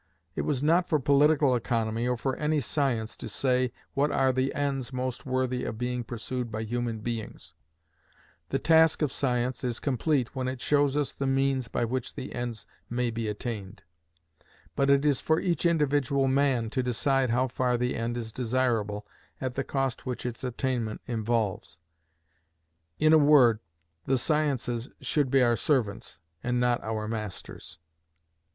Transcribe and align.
It 0.35 0.41
was 0.41 0.63
not 0.63 0.89
for 0.89 0.99
political 0.99 1.53
economy 1.53 2.07
or 2.07 2.17
for 2.17 2.35
any 2.37 2.59
science 2.59 3.15
to 3.17 3.29
say 3.29 3.71
what 3.93 4.11
are 4.11 4.31
the 4.33 4.51
ends 4.55 4.91
most 4.91 5.27
worthy 5.27 5.63
of 5.63 5.77
being 5.77 6.03
pursued 6.03 6.51
by 6.51 6.63
human 6.63 7.01
beings; 7.01 7.53
the 8.49 8.57
task 8.57 9.03
of 9.03 9.11
science 9.11 9.63
is 9.63 9.79
complete 9.79 10.35
when 10.35 10.47
it 10.47 10.59
shows 10.59 10.97
us 10.97 11.13
the 11.13 11.27
means 11.27 11.67
by 11.67 11.85
which 11.85 12.15
the 12.15 12.33
ends 12.33 12.65
may 12.89 13.11
be 13.11 13.27
attained; 13.27 13.83
but 14.75 14.89
it 14.89 15.05
is 15.05 15.21
for 15.21 15.39
each 15.39 15.67
individual 15.67 16.27
man 16.27 16.71
to 16.71 16.81
decide 16.81 17.29
how 17.29 17.47
far 17.47 17.77
the 17.77 17.93
end 17.95 18.17
is 18.17 18.31
desirable 18.31 19.05
at 19.39 19.53
the 19.53 19.63
cost 19.63 20.03
which 20.03 20.25
its 20.25 20.43
attainment 20.43 20.99
involves. 21.05 21.79
In 22.97 23.13
a 23.13 23.19
word, 23.19 23.59
the 24.05 24.17
sciences 24.17 24.89
should 24.99 25.29
be 25.29 25.43
our 25.43 25.55
servants, 25.55 26.17
and 26.41 26.59
not 26.59 26.83
our 26.83 27.07
masters. 27.07 27.77